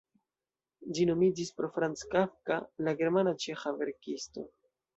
[0.95, 2.59] Ĝi nomiĝis pro Franz Kafka,
[2.89, 4.51] la germana-ĉeĥa verkisto.